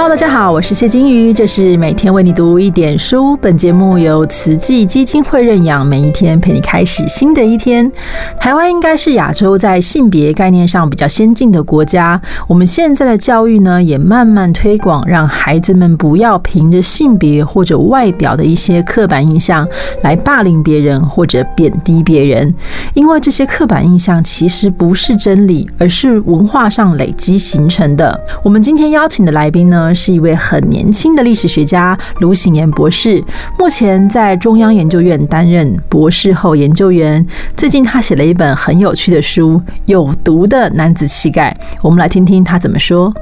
[0.00, 3.36] Hello，大家好，我是谢金鱼，这是每天为你读一点书。
[3.38, 7.90] 本节目由慈济基金会认养，每一天陪你开始新的一天。
[8.38, 12.22] 台湾应该是亚洲在性别概念上比较先进的国家。
[12.46, 19.66] 我们现在的教育呢，也慢慢推广，让孩子们不要凭着性别或者外表的一些刻板印象
[20.02, 22.54] 来霸凌别人或者贬低别人，
[22.94, 28.20] 因为这些刻板印象其实不是真理，而是文化上累积形成的。
[28.44, 29.87] 我们今天邀请的来宾呢？
[29.94, 33.22] 是一位很年轻的历史学家卢醒言博士，
[33.58, 37.24] 目前在中央研究院担任博士后研究员。
[37.56, 43.12] 最近他写了一本很有趣的书《有毒的男子气概》，我们来听听他怎么说。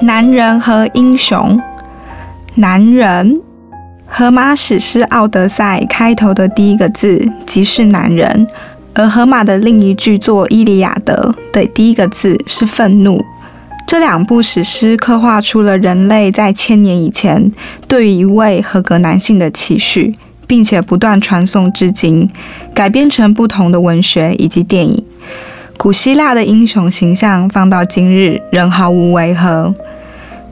[0.00, 1.60] 男人和英雄，
[2.56, 3.40] 男人，
[4.06, 8.46] 荷马史诗《奥德赛》开头的第一个字即是男人。
[8.94, 13.24] 而荷马的另一巨作《伊利亚德》的第一个字是愤怒。
[13.86, 17.52] 这两部史诗刻画出了人类在千年以前
[17.86, 20.14] 对于一位合格男性的期许，
[20.46, 22.28] 并且不断传颂至今，
[22.74, 25.04] 改编成不同的文学以及电影。
[25.76, 29.74] 古希腊的英雄形象放到今日仍毫无违和，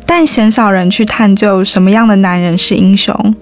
[0.04, 3.34] 但鲜少人去探究什么样的男人是英雄，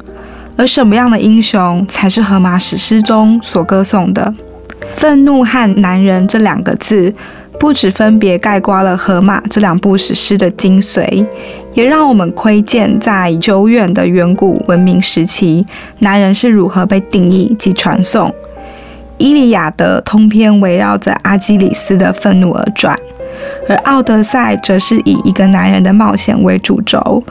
[0.56, 4.34] 而什么样的英雄才是荷马史诗中所歌颂的。
[4.98, 7.14] 愤怒和男人这两个字，
[7.58, 11.24] 不止分别概括了荷马这两部史诗的精髓，
[11.72, 15.64] 也让我们窥见在久远的远古文明时期，
[16.00, 18.28] 男人是如何被定义及传颂。
[19.18, 22.98] 《伊利亚德》通篇围绕着阿基里斯的愤怒而转，
[23.68, 27.22] 而《奥德赛》则是以一个男人的冒险为主轴。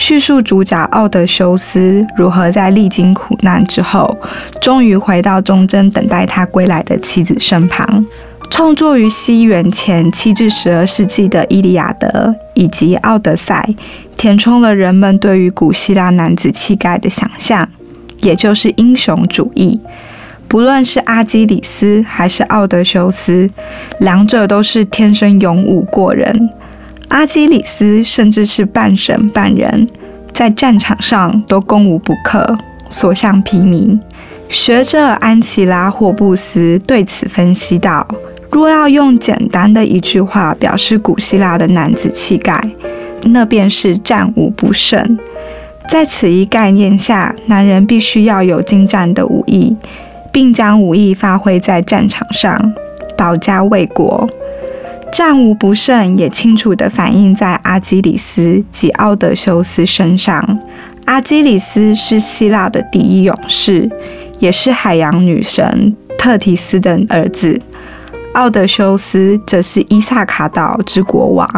[0.00, 4.18] 叙述主角奥德修斯如何在历经苦难之后，
[4.58, 8.06] 终于回到忠贞等待他归来的妻子身旁。
[8.48, 12.08] 创作于西元前七至十二世纪的《伊利亚德》
[12.54, 13.62] 以及《奥德赛》，
[14.16, 17.68] 填充了人们对于古希腊男子气概的想象，
[18.20, 19.78] 也就是英雄主义。
[20.48, 23.48] 不论是阿基里斯还是奥德修斯，
[23.98, 26.50] 两者都是天生勇武过人。
[27.10, 29.84] 阿基里斯甚至是半神半人，
[30.32, 32.56] 在战场上都攻无不克，
[32.88, 33.98] 所向披靡。
[34.48, 38.06] 学者安琪拉霍布斯对此分析道
[38.52, 42.62] ：“若要用简单的一句话表示古希腊的男子气概，
[43.24, 45.18] 那便是战无不胜。
[45.88, 49.76] 在此一概念下，男人必须要有精湛的武艺，
[50.30, 52.72] 并将武艺发挥在战场上，
[53.16, 54.28] 保家卫国。”
[55.12, 60.58] 战无不胜，也清楚地反映在阿基里斯及奥德修斯身上。
[61.06, 63.90] 阿基里斯是希腊的第一勇士，
[64.38, 67.60] 也是海洋女神特提斯的儿子。
[68.34, 71.48] 奥德修斯则是伊萨卡岛之国王，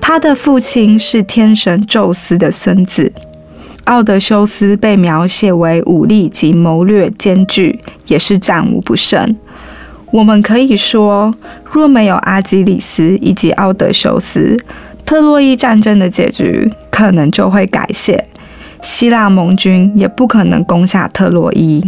[0.00, 3.12] 他的父亲是天神宙斯的孙子。
[3.84, 9.36] 奥德修斯被描写为武力及谋略兼具，也是战无不胜。
[10.10, 11.32] 我们可以说，
[11.72, 14.58] 若没有阿基里斯以及奥德修斯，
[15.06, 18.26] 特洛伊战争的结局可能就会改写，
[18.82, 21.82] 希腊盟军也不可能攻下特洛伊。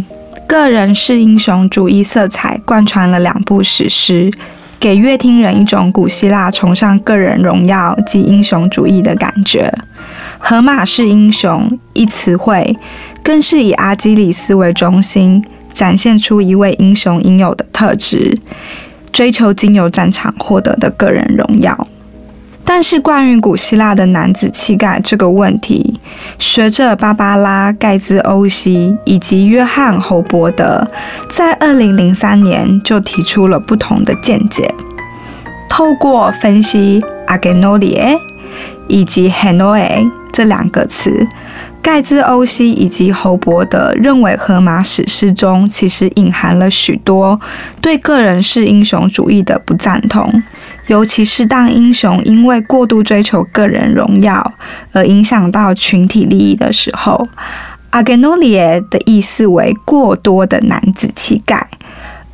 [0.47, 4.31] 个人是英雄主义色彩贯穿了两部史诗，
[4.79, 9.73] 给乐听人一种古希腊崇尚个人荣耀及英雄主义的感觉。
[10.37, 12.77] 荷马式英雄一词汇，
[13.23, 15.43] 更是以阿基里斯为中心。
[15.73, 18.37] 展现出一位英雄应有的特质，
[19.11, 21.87] 追求经由战场获得的个人荣耀。
[22.65, 25.99] 但是，关于古希腊的男子气概这个问题，
[26.39, 30.87] 学者芭芭拉·盖兹欧西以及约翰·侯伯德
[31.29, 34.73] 在二零零三年就提出了不同的见解。
[35.69, 38.17] 透过分析 “agenolie”
[38.87, 41.27] 以及 “henoe” 这两个词。
[41.83, 47.37] 盖兹欧西以及侯伯德认为，荷马史诗中其实隐含了许多
[47.81, 50.41] 对个人式英雄主义的不赞同，
[50.87, 54.53] 尤其是当英雄因为过度追求个人荣耀
[54.93, 57.27] 而影响到群体利益的时候。
[57.89, 61.67] 阿格诺里耶的意思为过多的男子气概，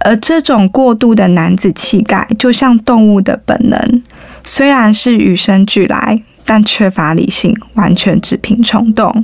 [0.02, 4.04] 而这种过度的男子气概就像动物的本能，
[4.46, 6.22] 虽然是与生俱来。
[6.50, 9.24] 但缺乏理性，完全只凭冲动。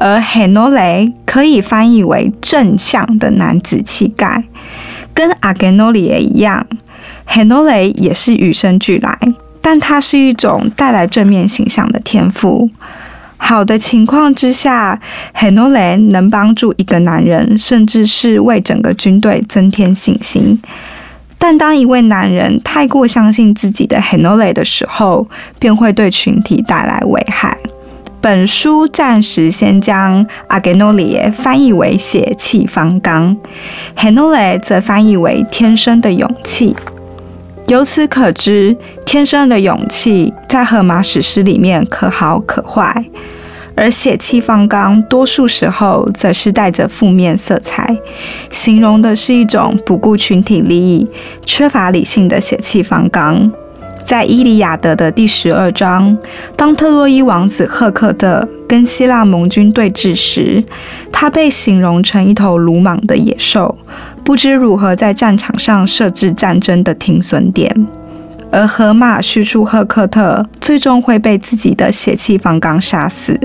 [0.00, 4.42] 而 Henole 可以翻译为正向的男子气概，
[5.14, 6.66] 跟 Agenole 一样
[7.28, 9.16] ，Henole 也是与生俱来，
[9.60, 12.68] 但它是一种带来正面形象的天赋。
[13.36, 15.00] 好的情况之下
[15.36, 20.60] ，Henole 能帮助一个男人，甚至是为整个军队增添信心。
[21.44, 25.26] 但当一位男人太过相信自己的 Henole 的时候，
[25.58, 27.58] 便会对群体带来危害。
[28.20, 33.36] 本书暂时先将 Agenole 翻译为血气方刚
[33.96, 36.76] ，Henole 则翻译为天生的勇气。
[37.66, 43.04] 由此可知，天生的勇气在荷马史诗里面可好可坏。
[43.74, 47.96] 而血气方刚，多数时候则是带着负面色彩，
[48.50, 51.08] 形容的是一种不顾群体利益、
[51.44, 53.50] 缺乏理性的血气方刚。
[54.04, 56.16] 在《伊利亚德》的第十二章，
[56.56, 60.62] 当特洛伊王子赫克特跟希腊盟军对峙时，
[61.10, 63.78] 他被形容成一头鲁莽的野兽，
[64.22, 67.86] 不知如何在战场上设置战争的停损点。
[68.50, 73.40] 而荷马叙述赫克特最终会被自己的血气方刚杀死。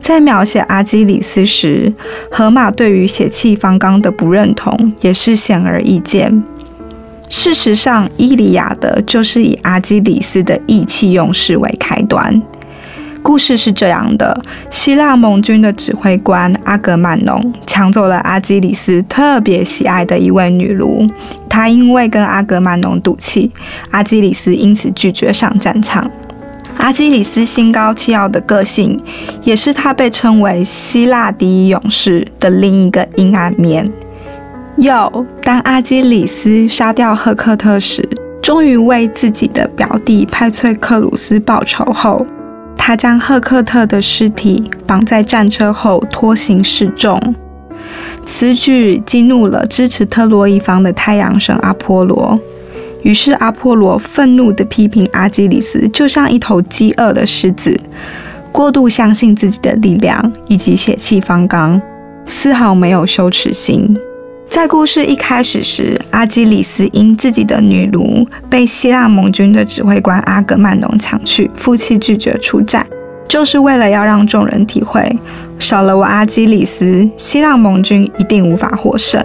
[0.00, 1.92] 在描写阿基里斯时，
[2.30, 6.42] 荷马对于血气方刚的不认同也是显而易见。
[7.28, 12.40] 事实上，《伊利亚德》就是以阿基里斯的意气用事为开端。
[13.20, 14.40] 故事是这样的：
[14.70, 21.04] 希腊盟军的指挥官阿格曼农抢走了阿基里斯特别喜爱的一位女奴，
[21.48, 23.50] 他因为跟阿格曼农赌气，
[23.90, 26.08] 阿基里斯因此拒绝上战场。
[26.78, 29.00] 阿基里斯心高气傲的个性，
[29.42, 33.90] 也是他被称为希腊第一勇士的另一个阴暗面。
[34.76, 38.06] 又，当阿基里斯杀掉赫克特时，
[38.42, 42.24] 终于为自己的表弟派翠克鲁斯报仇后，
[42.76, 47.18] 他将赫克特的尸体绑在战车后拖行示众。
[48.24, 52.38] 此举激怒了支持特洛伊方的太阳神阿波罗。
[53.06, 57.80] 于是阿波罗愤怒地批评阿基里斯，就像一头饥饿的狮子，
[58.50, 61.80] 过度相信自己的力量以及血气方刚，
[62.26, 63.96] 丝毫没有羞耻心。
[64.48, 72.84] 在故事一开始时，阿基里斯因自己的女奴被希腊盟军的指挥官阿格曼农抢去，负气拒绝出战，
[73.28, 75.00] 就是为了要让众人体会，
[75.60, 79.22] 少了我阿基里斯，希腊盟军一定无法获胜。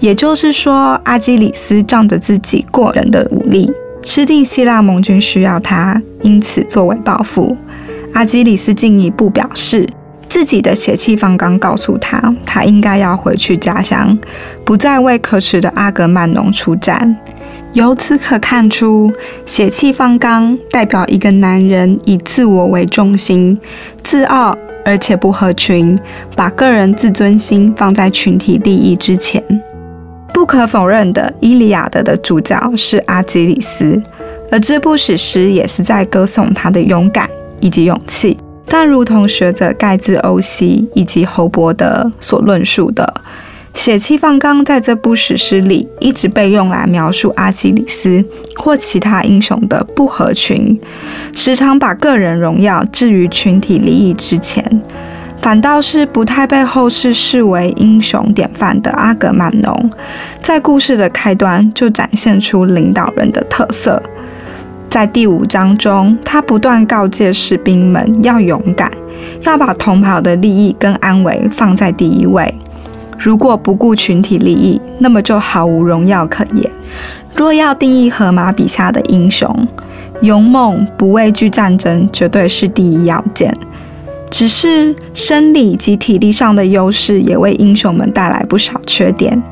[0.00, 3.70] 也就是说，阿基里斯仗着自己过人的武力，
[4.02, 7.54] 吃定希腊盟军需要他，因此作为报复，
[8.14, 9.86] 阿基里斯进一步表示，
[10.26, 14.18] 自己的血气方刚告诉他，他应该要回去家乡，
[14.64, 17.14] 不再为可耻的阿格曼农出战。
[17.74, 19.12] 由此可看出，
[19.44, 23.56] 血气方刚代表一个男人以自我为中心，
[24.02, 25.96] 自傲而且不合群，
[26.34, 29.44] 把个人自尊心放在群体利益之前。
[30.40, 34.02] 不可否认的，《伊利亚德》的主角是阿基里斯，
[34.50, 37.28] 而这部史诗也是在歌颂他的勇敢
[37.60, 38.38] 以及勇气。
[38.64, 43.12] 但如同学者盖兹欧西以及侯伯德所论述的，
[43.74, 48.24] 血气方刚在这部史诗里一直被用来描述阿基里斯
[48.56, 50.80] 或其他英雄的不合群，
[51.34, 54.64] 时常把个人荣耀置于群体利益之前。
[55.40, 59.90] 反倒是不太被后世视为英雄典范的阿格曼农，
[60.42, 64.02] 在故事的开端就展现出领导人的特色。
[64.90, 68.90] 在第五章中，他不断告诫士兵们要勇敢，
[69.44, 72.52] 要把同袍的利益跟安危放在第一位。
[73.18, 76.70] 如果不顾群体利益，那么就毫无荣耀可言。
[77.34, 79.66] 若要定义荷马笔下的英雄，
[80.20, 83.56] 勇猛不畏惧战争绝对是第一要件。
[84.30, 89.42] 只是生理及体力上的优势也为英雄们带来不少缺点。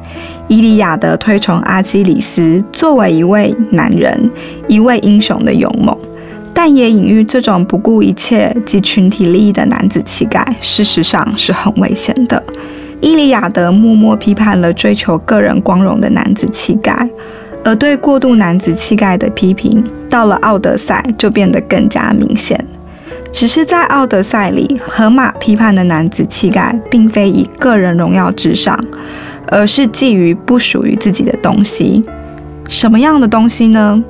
[0.46, 4.30] 伊利亚德推崇阿基里斯作为一位男人、
[4.66, 5.94] 一位英雄的勇猛，
[6.54, 12.42] 但也隐喻这种不顾一切及群体利益的男子气概，事实上是很危险的。
[13.00, 17.08] 伊利亚德默默批判了追求个人光荣的男子气概，
[17.62, 22.64] 而对过度男子气概的批评，到了奥德赛就变得更加明显。
[23.32, 28.78] 只是在《奥德赛》里，荷马批判的男子气概，并非以个人荣耀至上，
[29.46, 32.04] 而是觊觎不属于自己的东西。
[32.68, 34.02] 什么样的东西呢？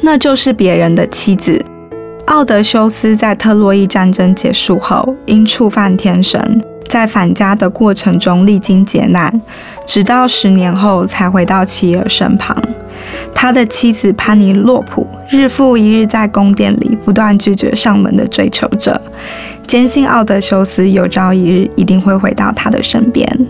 [0.00, 1.64] 那就是别人的妻子。
[2.26, 9.40] 奥德修斯在特洛伊战争结束后，因触犯天神，在返家的过程中历经劫难，
[9.86, 12.56] 直到十年后才回到妻儿身旁。
[13.34, 19.00] 他的妻子潘尼洛普日复一日在宫殿里不断拒绝上门的追求者，
[19.66, 23.46] 坚信奥德修斯有朝一日一定会回到他的身边。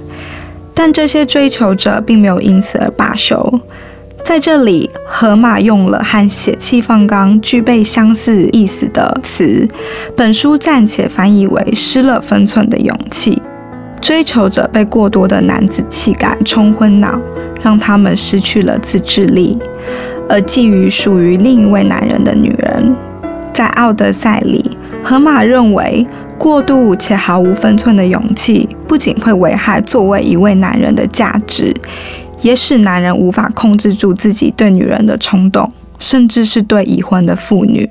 [0.74, 3.60] 但这些追求者并没有因此而罢休。
[4.24, 9.68] 在这里，荷马用了和血气方刚具备相似意思的词，
[10.16, 13.40] 本书暂且翻译为失了分寸的勇气。
[14.00, 17.20] 追求者被过多的男子气概冲昏脑，
[17.62, 19.58] 让他们失去了自制力，
[20.26, 22.96] 而觊觎属于另一位男人的女人。
[23.52, 24.70] 在《奥德赛》里，
[25.02, 26.06] 荷马认为，
[26.38, 31.72] 过度且毫无分寸的勇气，不仅会危害作为一位男人的价值，
[32.44, 37.88] 也使男人无法控制住自己对女人的冲动，甚至是对已婚的妇女。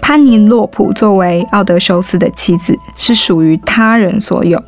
[0.00, 4.62] 潘尼洛普作为奥德修斯的妻子，是属于他人所有。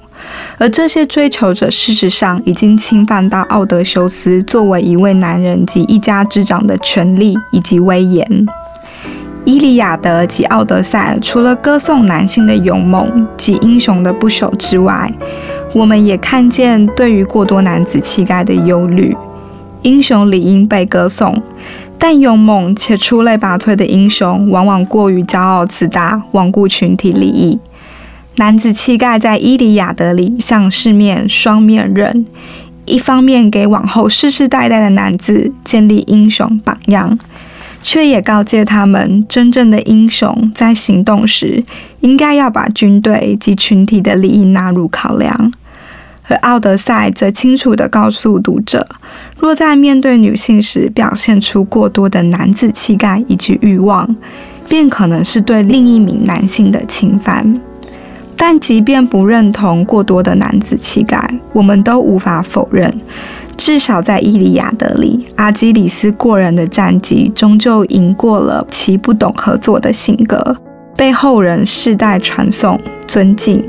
[0.58, 8.26] 而这些追求者，事实上已经侵犯到奥德修斯作为一位男人及一家之长的权利以及威严。
[9.44, 15.10] 《伊利亚德》及《奥德赛》除了歌颂男性的勇猛及英雄的不朽之外，
[15.78, 19.16] 我们也看见对于过多男子气概的忧虑。
[19.82, 21.40] 英雄理应被歌颂，
[21.96, 27.60] 但勇猛且出类拔萃的英雄，往往过于骄傲自大，罔顾群体利益。
[28.38, 32.26] 男子气概在《伊利亚德》里像是面双面刃，
[32.84, 37.16] 一方面给往后世世代代的男子建立英雄榜样，
[37.80, 41.62] 却也告诫他们，真正的英雄在行动时，
[42.00, 45.52] 应该要把军队及群体的利益纳入考量。
[46.28, 48.86] 而《奥德赛》则清楚地告诉读者，
[49.38, 54.14] 若在面对女性时表现出过多的男子气概以及欲望，
[54.68, 57.60] 便可能是对另一名男性的侵犯。
[58.36, 61.18] 但即便不认同过多的男子气概，
[61.52, 62.92] 我们都无法否认，
[63.56, 70.56] 至少在《伊利亚德》里，阿基里斯过人的战绩终究赢过了其不懂合作的性格，
[70.96, 73.60] 被后人世代传颂尊敬。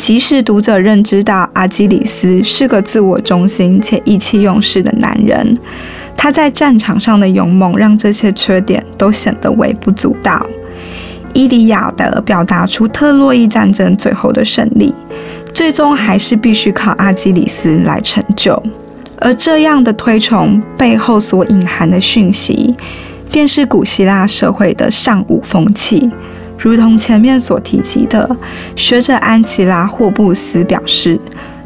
[0.00, 5.56] 即使读者认知到阿基里斯是个自我中心且意气用事的男人，
[6.16, 10.44] 他在战场上的勇猛让这些缺点都显得微不足道。
[11.34, 14.92] 伊利亚德表达出特洛伊战争最后的胜利，
[15.52, 18.60] 最终还是必须靠阿基里斯来成就。
[19.18, 22.74] 而这样的推崇背后所隐含的讯息，
[23.30, 26.10] 便是古希腊社会的尚武风气。
[26.62, 28.36] 如同前面所提及的，
[28.76, 31.18] 学者安琪拉·霍布斯表示，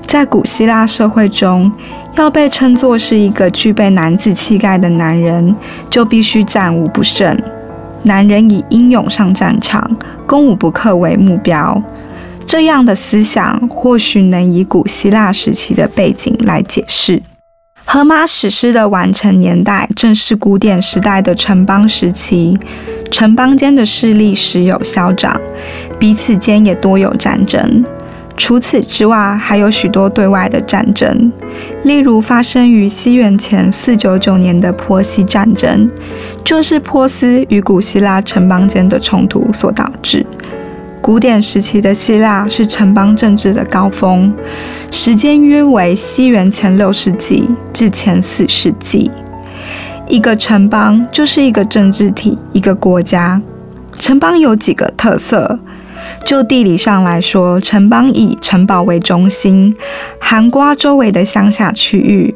[0.06, 1.70] 在古希腊社会中，
[2.14, 5.54] 要被称作是一个具备男子气概的男人，
[5.90, 7.36] 就必须战无不胜。
[8.04, 9.96] 男人以英勇上战场、
[10.26, 11.82] 攻无不克为目标，
[12.46, 17.20] 这样的思想或许能以古希腊时期的背景来解释。
[17.86, 22.58] 荷马史诗的完成年代正是古典时代的城邦时期，
[23.14, 25.40] 城邦间的势力时有消长，
[26.00, 27.84] 彼此间也多有战争。
[28.36, 31.30] 除此之外，还有许多对外的战争，
[31.84, 35.88] 例如发生于西元前四九九年的波西战争，
[36.42, 40.26] 就是波斯与古希腊城邦间的冲突所导致。
[41.00, 44.34] 古典时期的希腊是城邦政治的高峰，
[44.90, 49.08] 时间约为西元前六世纪至前四世纪。
[50.08, 53.40] 一个城邦就是一个政治体，一个国家。
[53.98, 55.58] 城邦有几个特色。
[56.24, 59.74] 就地理上来说，城邦以城堡为中心，
[60.18, 62.34] 涵刮周围的乡下区域。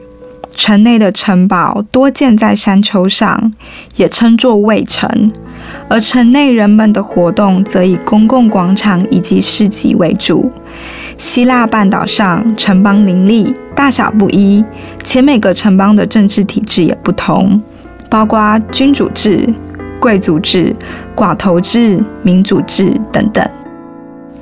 [0.55, 3.53] 城内的城堡多建在山丘上，
[3.97, 5.31] 也称作卫城。
[5.89, 10.51] 而城内人们的活动则以公共广场以及市集为主。
[11.19, 14.65] 希腊半岛上城邦林立，大小不一，
[15.03, 17.61] 且每个城邦的政治体制也不同，
[18.09, 19.53] 包括君主制、
[19.99, 20.75] 贵族制、
[21.17, 23.45] 寡头制、民主制等等。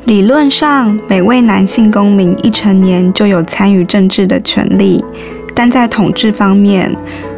[0.05, 5.03] 理论上，每位男性公民一成年就有参与政治的权利，
[5.55, 6.95] 但在统治方面，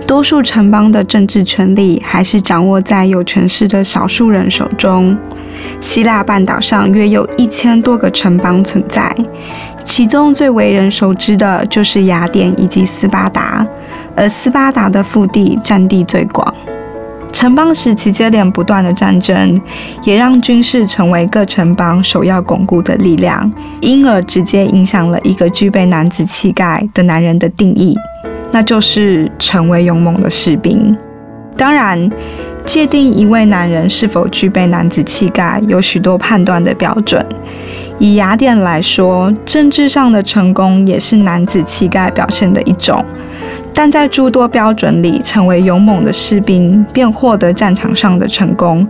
[0.08, 5.14] 多数城邦的政治权力还是掌握在有权势的少数人手中。
[5.82, 9.14] 希腊半岛上约有一千多个城邦存在，
[9.84, 13.66] 其中最为人熟知的就是雅典以及斯巴达，
[14.16, 16.54] 而斯巴达的腹地占地最广。
[17.30, 19.60] 城邦时期接连不断的战争，
[20.04, 27.94] 也让军事成为各城邦首要巩固的力量，因而直接影响了一个具备男子气概的男人的定义，
[28.50, 30.96] 那就是成为勇猛的士兵。
[31.56, 32.10] 当然，
[32.64, 37.24] 界定一位男人是否具备男子气概，有许多判断的标准。
[37.98, 43.04] 以雅典来说，政治上的成功也是男子气概表现的一种。
[43.74, 48.86] 但在诸多标准里，成为勇猛的士兵便获得战场上的成功，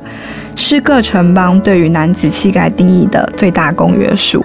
[0.57, 4.45] 是各城邦对于男子气概定义的最大公约数。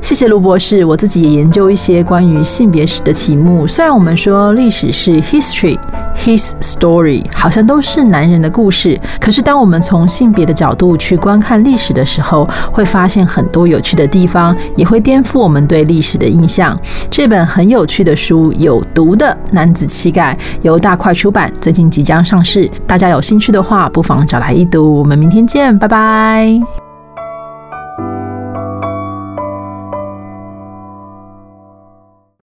[0.00, 3.66] 谢谢卢博士，我自己也研究一些关于性别史的题目。
[3.66, 5.78] 虽然我们说历史是 history。
[6.18, 16.76] His story 好像都是男人的故事，可是当我们从性别的角度去观看历史的时候，会发现很多有趣的地方，也会颠覆我们对历史的印象。
[17.08, 24.98] 这本很有趣的书《有毒的男子气概》由大块出版，最近即将上市，大家有兴趣的话，不妨找来一读。
[24.98, 26.77] 我们明天见，拜拜。